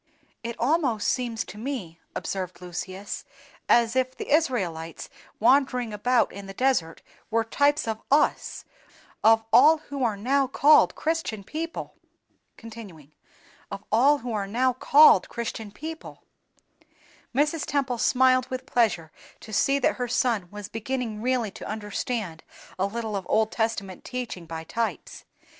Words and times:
"It 0.41 0.55
almost 0.57 1.07
seems 1.07 1.45
to 1.45 1.59
me," 1.59 1.99
observed 2.15 2.59
Lucius, 2.59 3.23
"as 3.69 3.95
if 3.95 4.17
the 4.17 4.31
Israelites 4.33 5.09
wandering 5.39 5.93
about 5.93 6.33
in 6.33 6.47
the 6.47 6.55
desert 6.55 7.03
were 7.29 7.43
types 7.43 7.87
of 7.87 8.01
us—of 8.09 9.43
all 9.53 9.77
who 9.77 10.03
are 10.03 10.17
now 10.17 10.47
called 10.47 10.95
Christian 10.95 11.43
people." 11.43 11.93
Mrs. 12.59 13.05
Temple 17.67 17.97
smiled 17.99 18.47
with 18.49 18.65
pleasure 18.65 19.11
to 19.39 19.53
see 19.53 19.77
that 19.77 19.95
her 19.97 20.07
son 20.07 20.47
was 20.49 20.67
beginning 20.67 21.21
really 21.21 21.51
to 21.51 21.67
understand 21.67 22.43
a 22.79 22.87
little 22.87 23.15
of 23.15 23.27
Old 23.29 23.51
Testament 23.51 24.03
teaching 24.03 24.47
by 24.47 24.63
types. 24.63 25.25